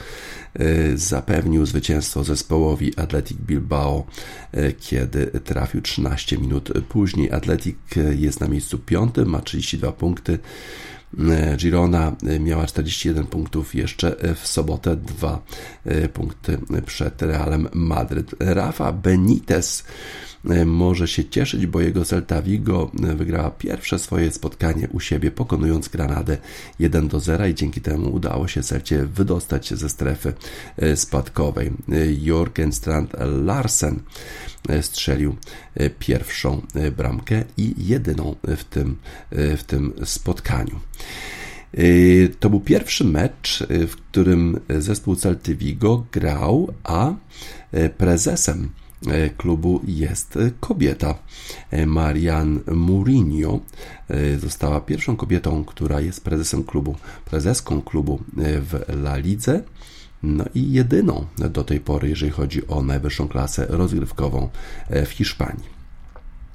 [0.95, 4.05] zapewnił zwycięstwo zespołowi Athletic Bilbao,
[4.79, 7.31] kiedy trafił 13 minut później.
[7.31, 7.75] Athletic
[8.17, 10.39] jest na miejscu piątym, ma 32 punkty.
[11.57, 15.41] Girona miała 41 punktów jeszcze w sobotę, dwa
[16.13, 18.35] punkty przed Realem Madryt.
[18.39, 19.83] Rafa Benitez
[20.65, 26.37] może się cieszyć, bo jego Celta Vigo wygrała pierwsze swoje spotkanie u siebie, pokonując Granadę
[26.79, 30.33] 1 do 0 i dzięki temu udało się Celcie wydostać się ze strefy
[30.95, 31.71] spadkowej.
[32.21, 33.99] Jorgen Strand Larsen
[34.81, 35.35] strzelił
[35.99, 36.61] pierwszą
[36.97, 38.97] bramkę i jedyną w tym,
[39.31, 40.79] w tym spotkaniu.
[42.39, 47.13] To był pierwszy mecz, w którym zespół Celty Vigo grał, a
[47.97, 48.69] prezesem
[49.37, 51.15] klubu jest kobieta.
[51.85, 53.59] Marian Mourinho
[54.37, 56.95] została pierwszą kobietą, która jest prezesem klubu,
[57.25, 59.63] prezeską klubu w La Lidze.
[60.23, 64.49] No i jedyną do tej pory, jeżeli chodzi o najwyższą klasę rozgrywkową
[64.89, 65.75] w Hiszpanii.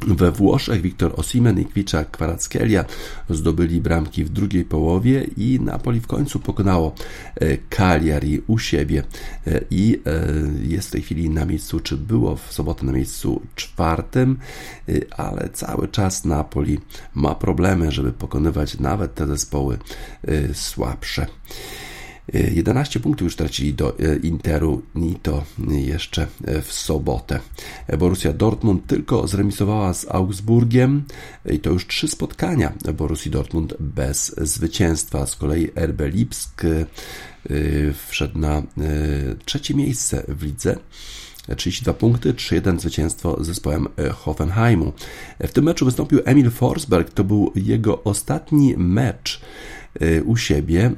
[0.07, 2.84] We Włoszech Wiktor Osimen i Kwicza Kwarackelia
[3.30, 6.94] zdobyli bramki w drugiej połowie i Napoli w końcu pokonało
[7.34, 9.03] e, Cagliari u siebie
[9.46, 10.26] e, i e,
[10.68, 14.38] jest w tej chwili na miejscu, czy było w sobotę na miejscu czwartym,
[15.16, 16.78] ale cały czas Napoli
[17.14, 19.78] ma problemy, żeby pokonywać nawet te zespoły
[20.53, 21.26] słabsze.
[22.33, 27.41] 11 punktów już tracili do e, Interu i to jeszcze e, w sobotę.
[27.99, 31.05] Borussia Dortmund tylko zremisowała z Augsburgiem
[31.51, 35.26] i to już trzy spotkania Borussii Dortmund bez zwycięstwa.
[35.26, 36.87] Z kolei RB Lipsk e,
[38.09, 38.62] wszedł na
[39.45, 40.76] trzecie miejsce w lidze.
[41.57, 44.93] 32 punkty, 3-1 zwycięstwo z zespołem Hoffenheimu.
[45.41, 49.41] W tym meczu wystąpił Emil Forsberg, to był jego ostatni mecz
[50.24, 50.93] u siebie,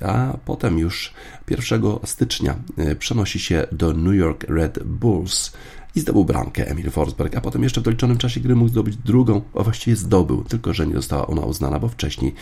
[0.00, 1.12] y, a potem już
[1.50, 5.52] 1 stycznia y, przenosi się do New York Red Bulls
[5.94, 9.42] i zdobył bramkę Emil Forsberg, a potem jeszcze w doliczonym czasie gry mógł zdobyć drugą,
[9.54, 12.34] a właściwie zdobył, tylko że nie została ona uznana, bo wcześniej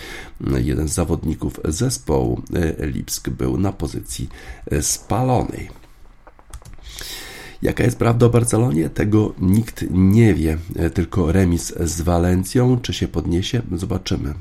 [0.56, 2.42] jeden z zawodników zespołu
[2.78, 4.28] Lipsk był na pozycji
[4.80, 5.85] spalonej.
[7.62, 8.90] Jaka jest prawda o Barcelonie?
[8.90, 10.58] Tego nikt nie wie,
[10.94, 12.80] tylko remis z Walencją.
[12.80, 13.62] Czy się podniesie?
[13.72, 14.34] Zobaczymy.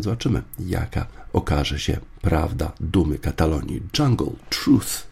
[0.00, 3.82] Zobaczymy, jaka okaże się prawda dumy Katalonii.
[3.98, 5.09] Jungle Truth.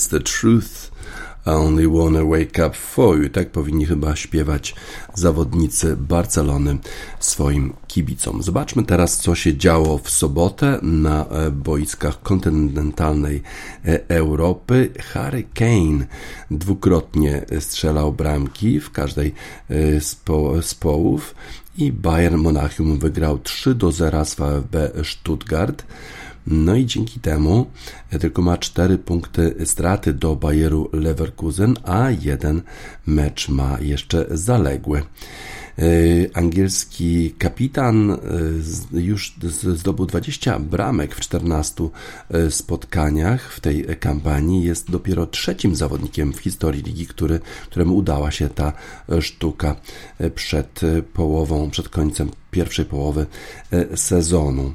[0.00, 0.90] It's the Truth
[1.46, 3.28] I only wanna wake up for you.
[3.28, 4.74] Tak powinni chyba śpiewać
[5.14, 6.78] zawodnicy Barcelony
[7.20, 8.42] swoim kibicom.
[8.42, 13.42] Zobaczmy teraz, co się działo w sobotę na e, boiskach kontynentalnej
[13.84, 14.92] e, Europy.
[15.12, 16.06] Harry Kane
[16.50, 19.34] dwukrotnie strzelał bramki w każdej
[20.24, 21.34] po, z połów
[21.78, 25.84] i Bayern Monachium wygrał 3 do 0 z VfB Stuttgart.
[26.50, 27.66] No i dzięki temu
[28.20, 32.62] tylko ma 4 punkty straty do Bayeru Leverkusen, a jeden
[33.06, 35.02] mecz ma jeszcze zaległy.
[35.80, 35.82] E,
[36.34, 38.16] angielski kapitan e,
[38.92, 39.34] już
[39.74, 41.88] zdobył 20 bramek w 14
[42.30, 44.64] e, spotkaniach w tej kampanii.
[44.64, 48.72] Jest dopiero trzecim zawodnikiem w historii ligi, który, któremu udała się ta
[49.20, 49.76] sztuka
[50.34, 50.80] przed
[51.12, 53.26] połową, przed końcem pierwszej połowy
[53.94, 54.72] sezonu.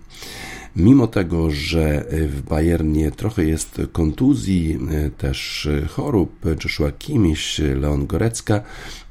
[0.76, 4.80] Mimo tego, że w Bayernie trochę jest kontuzji,
[5.18, 7.40] też chorób, Joshua Kimmich,
[7.76, 8.62] Leon Gorecka,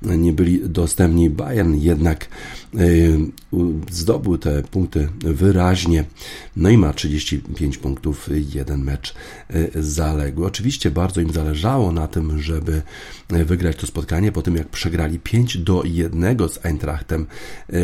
[0.05, 1.31] nie byli dostępni.
[1.31, 2.29] Bayern jednak
[2.75, 3.19] y,
[3.91, 6.05] zdobył te punkty wyraźnie,
[6.57, 9.15] no i ma 35 punktów, jeden mecz
[9.55, 10.47] y, zaległy.
[10.47, 12.83] Oczywiście bardzo im zależało na tym, żeby
[13.29, 17.27] wygrać to spotkanie po tym, jak przegrali 5 do 1 z Eintrachtem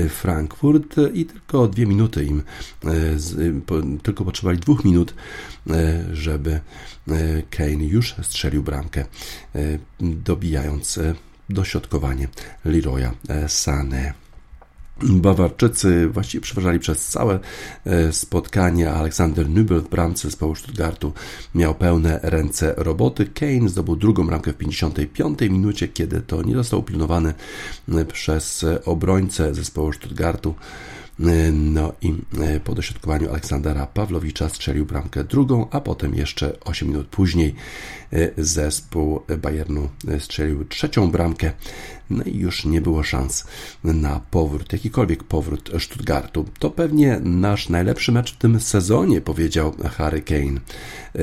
[0.08, 2.42] Frankfurt i tylko dwie minuty im,
[4.02, 5.14] tylko potrzebowali dwóch minut,
[6.12, 6.60] żeby
[7.50, 9.04] Kane już strzelił bramkę,
[10.00, 10.98] dobijając
[11.52, 12.28] dośrodkowanie
[12.64, 14.12] Leroya e, Sané.
[15.02, 17.40] Bawarczycy właściwie przeważali przez całe
[17.84, 18.90] e, spotkanie.
[18.90, 21.12] Aleksander Nübel w bramce z Połu Stuttgartu
[21.54, 23.26] miał pełne ręce roboty.
[23.26, 27.34] Kane zdobył drugą bramkę w 55 minucie, kiedy to nie został upilnowany
[27.88, 30.54] e, przez obrońcę zespołu Stuttgartu.
[31.52, 32.14] No i
[32.64, 37.54] po dośrodkowaniu Aleksandra Pawlowicza strzelił bramkę drugą, a potem jeszcze 8 minut później
[38.38, 41.52] zespół Bayernu strzelił trzecią bramkę.
[42.10, 43.46] No i już nie było szans
[43.84, 46.44] na powrót, jakikolwiek powrót Stuttgartu.
[46.58, 50.60] To pewnie nasz najlepszy mecz w tym sezonie, powiedział Harry Kane.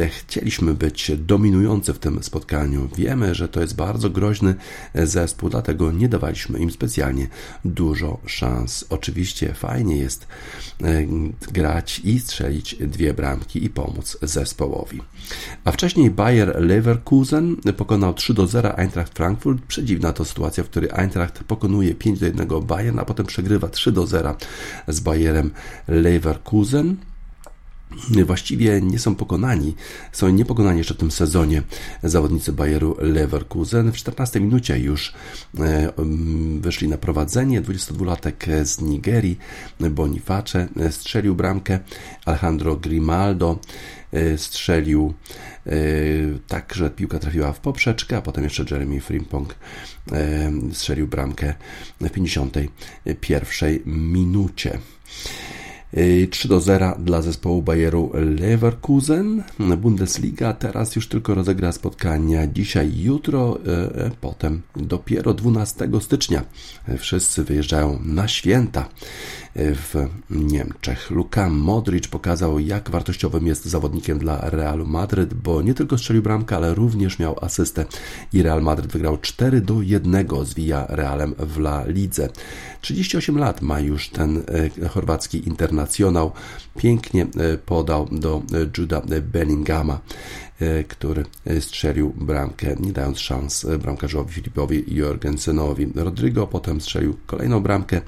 [0.10, 2.90] Chcieliśmy być dominujący w tym spotkaniu.
[2.98, 4.56] Wiemy, że to jest bardzo groźny
[4.96, 7.28] zespół, dlatego nie dawaliśmy im specjalnie
[7.66, 8.86] dużo szans.
[8.90, 10.28] Oczywiście fajnie jest
[10.84, 11.06] e,
[11.52, 15.02] grać i strzelić dwie bramki i pomóc zespołowi.
[15.64, 19.62] A wcześniej Bayer Leverkusen pokonał 3 do 0 Eintracht Frankfurt.
[19.68, 23.92] Przedziwna to sytuacja, w której Eintracht pokonuje 5 do 1 Bayern, a potem przegrywa 3
[23.92, 24.36] do 0
[24.88, 25.52] z Bayerem
[25.88, 26.96] Leverkusen
[28.26, 29.76] właściwie nie są pokonani.
[30.12, 31.62] Są niepokonani jeszcze w tym sezonie
[32.04, 33.92] zawodnicy Bayeru Leverkusen.
[33.92, 35.14] W 14 minucie już
[35.60, 35.94] e,
[36.60, 37.62] wyszli na prowadzenie.
[37.62, 39.38] 22-latek z Nigerii,
[39.80, 41.80] Boniface, strzelił bramkę.
[42.26, 43.60] Alejandro Grimaldo
[44.12, 45.14] e, strzelił
[45.66, 45.72] e,
[46.48, 49.56] tak, że piłka trafiła w poprzeczkę, a potem jeszcze Jeremy Frimpong
[50.74, 51.54] strzelił bramkę
[52.02, 54.80] w 51 minucie.
[56.32, 59.44] 3 do 0 dla zespołu Bayeru Leverkusen.
[59.78, 66.44] Bundesliga teraz już tylko rozegra spotkania dzisiaj, jutro, e, e, potem dopiero 12 stycznia.
[66.98, 68.90] Wszyscy wyjeżdżają na święta
[69.56, 71.12] w Niemczech.
[71.12, 76.56] Luka Modric pokazał, jak wartościowym jest zawodnikiem dla Realu Madryt, bo nie tylko strzelił bramkę,
[76.56, 77.86] ale również miał asystę
[78.34, 82.30] i Real Madryt wygrał 4 do 1 z Via Realem w La Lidze.
[82.82, 84.44] 38 lat ma już ten
[84.84, 85.48] e, chorwacki
[85.88, 86.32] internacjonał.
[86.78, 89.02] Pięknie e, podał do e, Juda.
[90.60, 91.26] E, który
[91.60, 95.88] strzelił bramkę, nie dając szans bramkarzowi Filipowi Jorgensenowi.
[95.96, 98.02] Rodrigo potem strzelił kolejną bramkę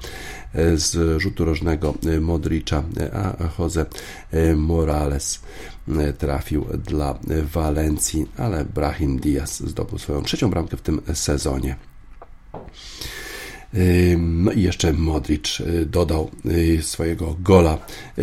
[0.74, 3.86] z rzutu rożnego Modricza, a Jose
[4.56, 5.40] Morales
[6.18, 7.18] trafił dla
[7.52, 11.76] Walencji, ale Brahim Diaz zdobył swoją trzecią bramkę w tym sezonie.
[14.18, 17.78] No i jeszcze Modric y, dodał y, swojego gola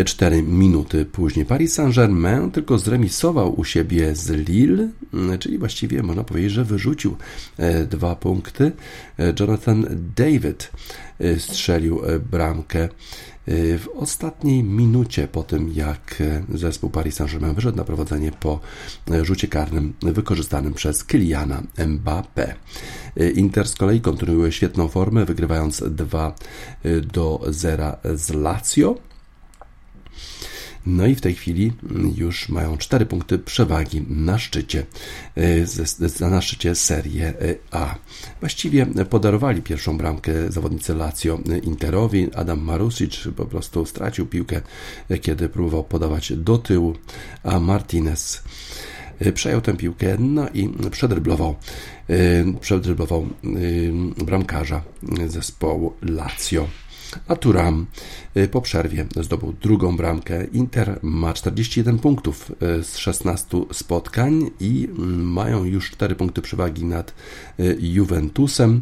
[0.06, 1.45] 4 minuty później.
[1.45, 4.89] Paris Saint-Germain tylko zremisował u siebie z Lille,
[5.34, 7.18] y, czyli właściwie można powiedzieć, że wyrzucił
[7.89, 8.72] dwa punkty.
[9.39, 9.86] Jonathan
[10.16, 10.72] David
[11.38, 12.89] strzelił bramkę
[13.50, 16.24] w ostatniej minucie po tym, jak
[16.54, 18.60] zespół Paris Saint-Germain wyszedł na prowadzenie po
[19.22, 22.54] rzucie karnym wykorzystanym przez Kyliana Mbappé.
[23.36, 26.36] Inter z kolei kontynuuje świetną formę, wygrywając 2
[27.14, 28.95] do 0 z Lazio.
[30.90, 31.74] No i w tej chwili
[32.16, 34.86] już mają 4 punkty przewagi na szczycie,
[36.22, 37.34] e, na szczycie Serie
[37.72, 37.96] A.
[38.40, 42.30] Właściwie podarowali pierwszą bramkę zawodnicy Lazio Interowi.
[42.36, 44.62] Adam Marusic po prostu stracił piłkę,
[45.22, 46.96] kiedy próbował podawać do tyłu,
[47.44, 48.44] a Martinez
[49.34, 51.56] przejął tę piłkę, no i przedryblował,
[52.62, 53.28] przedryblował
[54.26, 54.82] bramkarza
[55.28, 56.68] zespołu Lazio.
[57.28, 57.86] A Turam
[58.51, 60.43] po przerwie zdobył drugą bramkę.
[60.43, 67.14] Inter ma 41 punktów z 16 spotkań i mają już 4 punkty przewagi nad
[67.80, 68.82] Juventusem.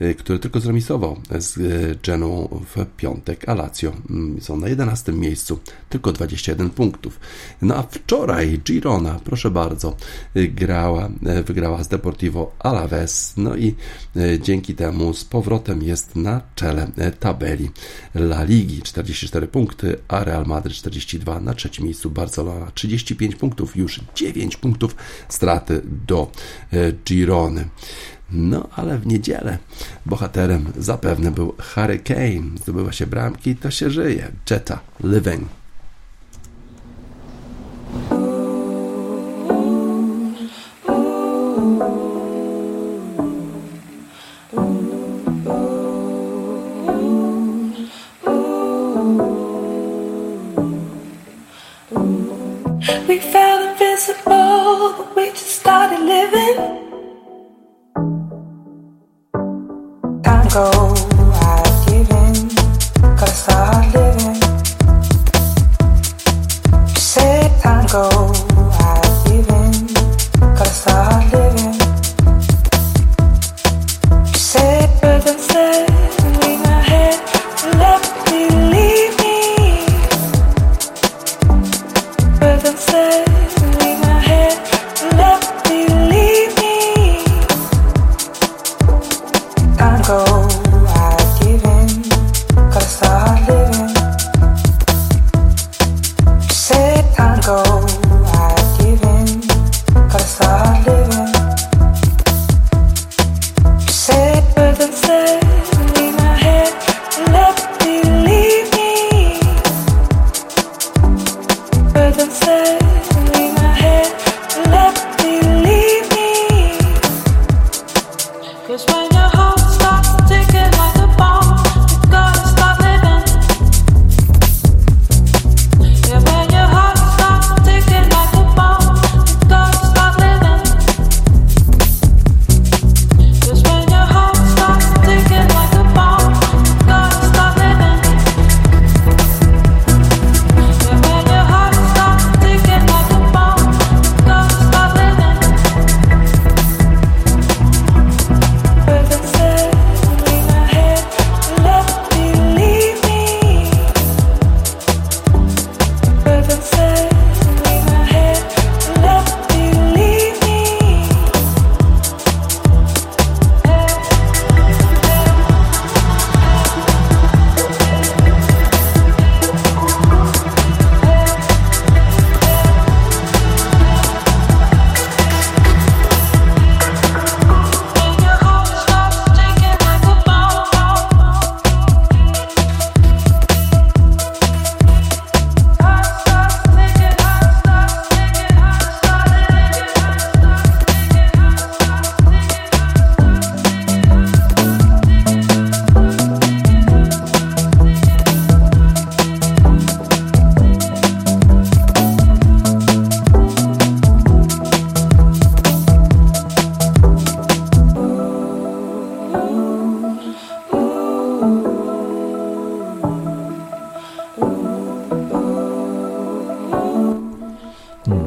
[0.00, 5.12] Y, który tylko zremisował z y, Genoą w piątek, a Lazio mm, są na 11
[5.12, 7.20] miejscu, tylko 21 punktów.
[7.62, 9.96] No a wczoraj Girona, proszę bardzo,
[10.36, 11.08] y, grała,
[11.46, 13.74] wygrała z Deportivo Alaves, no i
[14.40, 16.90] dzięki temu z powrotem jest na czele
[17.20, 17.70] tabeli
[18.14, 24.00] La Ligi, 44 punkty, a Real Madrid 42 na trzecim miejscu, Barcelona 35 punktów, już
[24.14, 24.96] 9 punktów
[25.28, 26.30] straty do
[27.04, 27.64] Girony.
[28.32, 29.58] No, ale w niedzielę
[30.06, 32.58] bohaterem zapewne był Harry Kane.
[32.62, 34.28] Zdobywa się bramki, to się żyje.
[34.50, 35.61] Jetta, living.
[60.52, 60.91] Go.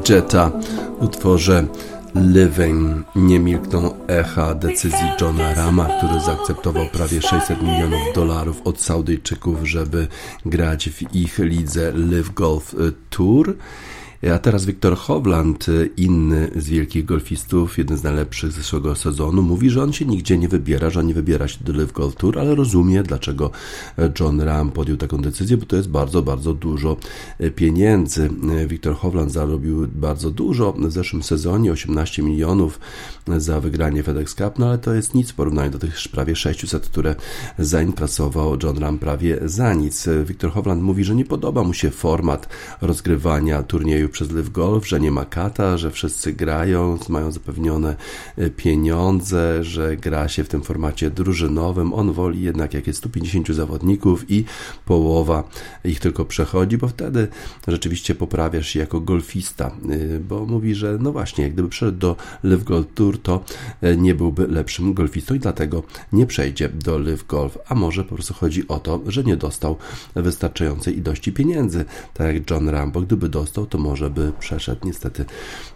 [0.08, 0.50] Jetta
[1.00, 1.66] utworze
[2.14, 9.58] Living nie milkną echa decyzji Johna Rama, który zaakceptował prawie 600 milionów dolarów od Saudyjczyków,
[9.62, 10.06] żeby
[10.44, 12.74] grać w ich lidze Live Golf
[13.10, 13.56] Tour.
[14.34, 15.66] A teraz Wiktor Hovland,
[15.96, 20.48] inny z wielkich golfistów, jeden z najlepszych zeszłego sezonu, mówi, że on się nigdzie nie
[20.48, 23.50] wybiera, że on nie wybiera się do Live Golf Tour, ale rozumie, dlaczego
[24.20, 26.96] John Ram podjął taką decyzję, bo to jest bardzo, bardzo dużo
[27.56, 28.30] pieniędzy.
[28.68, 32.80] Wiktor Hovland zarobił bardzo dużo w zeszłym sezonie, 18 milionów
[33.36, 36.86] za wygranie FedEx Cup, no ale to jest nic w porównaniu do tych prawie 600,
[36.86, 37.14] które
[37.58, 40.08] zainkasował John Ram prawie za nic.
[40.24, 42.48] Wiktor Hovland mówi, że nie podoba mu się format
[42.80, 47.96] rozgrywania turnieju przez Live Golf, że nie ma kata, że wszyscy grają, mają zapewnione
[48.36, 51.94] e, pieniądze, że gra się w tym formacie drużynowym.
[51.94, 54.44] On woli jednak, jak jest 150 zawodników i
[54.84, 55.48] połowa
[55.84, 57.28] ich tylko przechodzi, bo wtedy
[57.68, 62.64] rzeczywiście poprawiasz się jako golfista, e, bo mówi, że no właśnie, gdyby przeszedł do Live
[62.64, 63.44] Golf Tour, to
[63.96, 68.34] nie byłby lepszym golfistą i dlatego nie przejdzie do Live Golf, a może po prostu
[68.34, 69.76] chodzi o to, że nie dostał
[70.14, 74.86] wystarczającej ilości pieniędzy, tak jak John Rambo, gdyby dostał, to może by przeszedł.
[74.86, 75.24] Niestety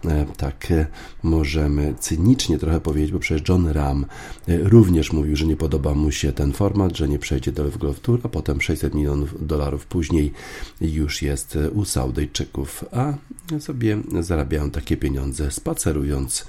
[0.05, 0.87] e, tak e,
[1.23, 4.07] możemy cynicznie trochę powiedzieć, bo przecież John Ram
[4.49, 8.01] e, również mówił, że nie podoba mu się ten format, że nie przejdzie do Golf
[8.01, 10.33] Tour, a potem 600 milionów dolarów później
[10.81, 13.15] już jest u Saudyjczyków, a
[13.61, 16.47] sobie zarabiają takie pieniądze spacerując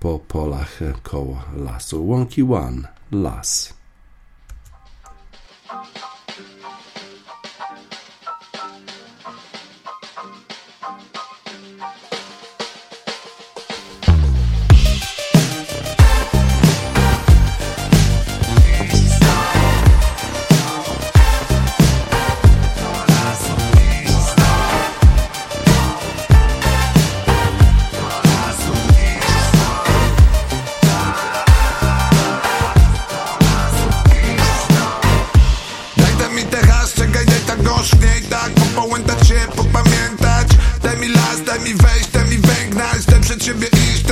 [0.00, 2.06] po polach koło lasu.
[2.06, 3.81] Wonky One, las.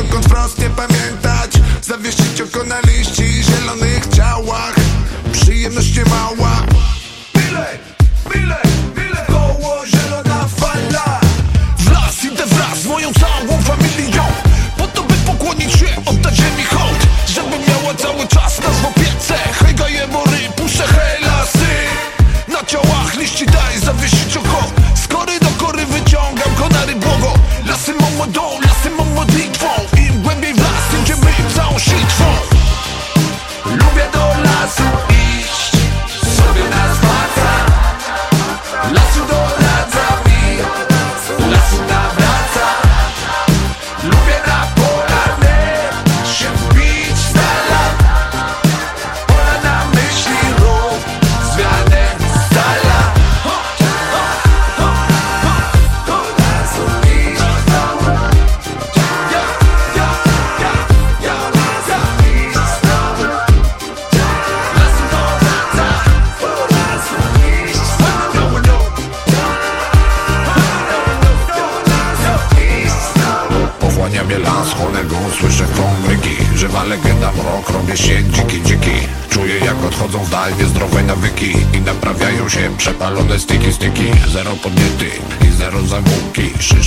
[0.02, 1.50] dokąd wprost nie pamiętać.
[1.82, 4.74] Zawiesić oko na liści zielonych ciałach.
[5.32, 6.79] Przyjemność nie mała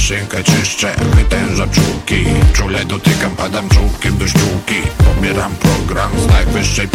[0.03, 2.25] szynkę czyszczę, wytężam czułki.
[2.53, 4.75] Czule dotykam, padam czułkiem do ściółki
[5.05, 6.87] Pobieram program z najwyższej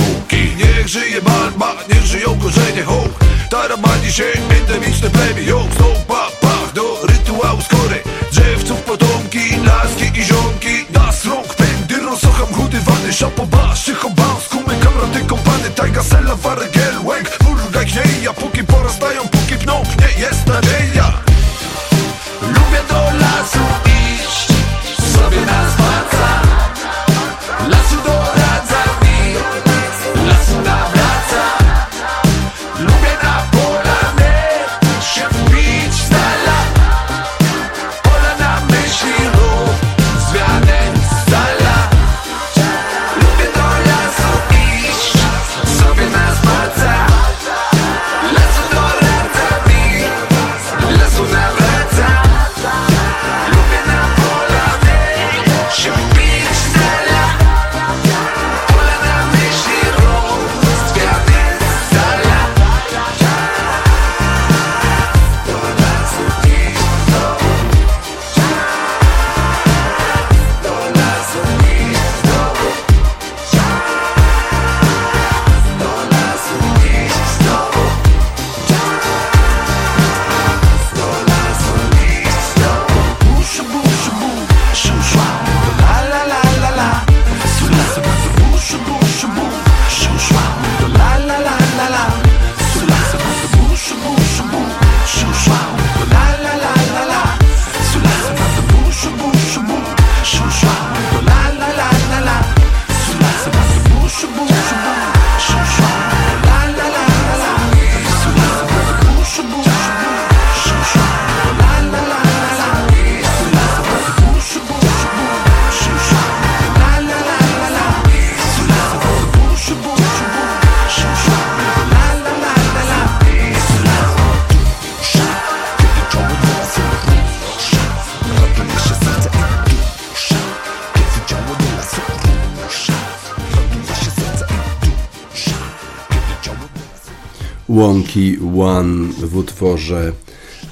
[137.78, 140.12] Łąki One w utworze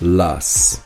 [0.02, 0.80] Las.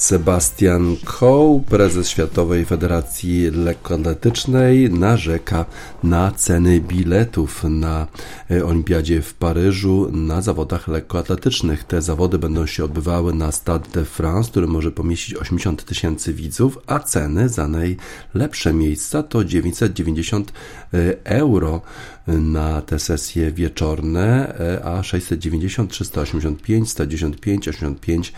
[0.00, 5.64] Sebastian Coe, prezes Światowej Federacji Lekkoatletycznej, narzeka
[6.02, 8.06] na ceny biletów na
[8.50, 11.84] e, Olimpiadzie w Paryżu na zawodach lekkoatletycznych.
[11.84, 16.78] Te zawody będą się odbywały na Stade de France, który może pomieścić 80 tysięcy widzów,
[16.86, 20.52] a ceny za najlepsze miejsca to 990
[20.94, 21.80] e, euro
[22.26, 28.32] na te sesje wieczorne, e, a 690, 385, 195, 85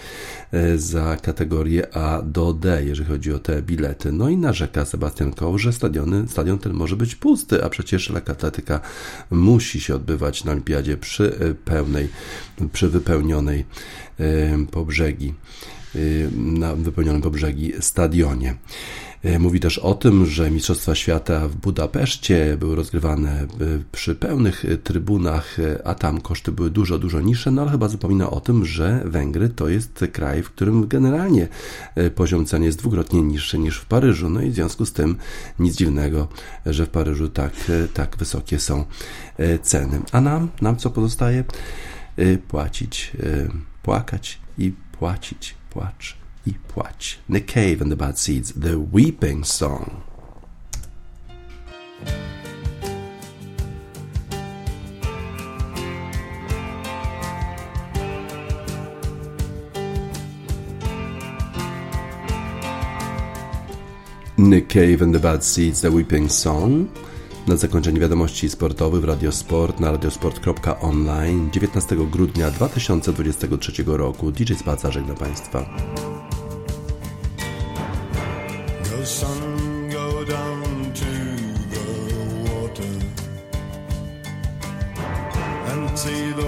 [0.77, 4.13] za kategorię A do D, jeżeli chodzi o te bilety.
[4.13, 8.81] No i narzeka Sebastian Koł, że stadiony, stadion ten może być pusty, a przecież lekkoatletyka
[9.31, 12.09] musi się odbywać na olimpiadzie przy e, pełnej,
[12.73, 13.65] przy wypełnionej
[14.21, 15.82] e, po brzegi, e,
[16.37, 18.55] na wypełnionym po brzegi stadionie.
[19.23, 23.47] E, mówi też o tym, że Mistrzostwa Świata w Budapeszcie były rozgrywane e,
[23.93, 28.41] przy pełnych trybunach, a tam koszty były dużo, dużo niższe, no ale chyba zapomina o
[28.41, 31.49] tym, że Węgry to jest kraj, w którym generalnie
[32.15, 34.31] poziom cen jest dwukrotnie niższy niż w Paryżu.
[34.31, 35.17] No i w związku z tym
[35.59, 36.29] nic dziwnego,
[36.67, 37.53] że w Paryżu tak,
[37.95, 38.85] tak wysokie są
[39.63, 40.01] ceny.
[40.13, 41.45] A nam, nam co pozostaje?
[42.49, 43.13] Płacić,
[43.83, 46.17] płakać i płacić, płacz
[46.47, 47.19] i płacz.
[47.29, 49.91] Nick Cave and the Bad Seeds, The Weeping Song.
[64.39, 66.89] Nick Cave and the Bad Seeds, The Weeping Song.
[67.47, 74.33] Na zakończenie wiadomości sportowych w Radiosport na radiosport.online 19 grudnia 2023 roku.
[74.33, 75.65] DJ Spaca żegna Państwa.
[79.05, 81.13] sun go down to
[81.73, 81.85] the
[82.45, 82.95] water
[85.73, 86.42] and see the